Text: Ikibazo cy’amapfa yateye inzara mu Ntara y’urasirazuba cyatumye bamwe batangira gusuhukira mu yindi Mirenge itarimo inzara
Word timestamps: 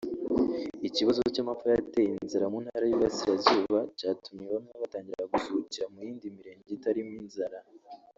Ikibazo 0.87 1.19
cy’amapfa 1.33 1.67
yateye 1.75 2.11
inzara 2.23 2.45
mu 2.53 2.59
Ntara 2.63 2.85
y’urasirazuba 2.87 3.79
cyatumye 3.97 4.45
bamwe 4.53 4.73
batangira 4.81 5.29
gusuhukira 5.31 5.85
mu 5.93 5.99
yindi 6.05 6.35
Mirenge 6.35 6.69
itarimo 6.77 7.13
inzara 7.23 7.59